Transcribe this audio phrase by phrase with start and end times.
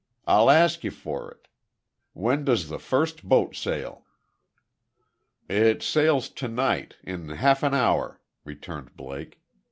[0.25, 1.47] I'll ask you for it!
[2.13, 4.03] When does the first boat sail?"
[5.47, 9.39] "It sails to night in half an hour," returned Blake.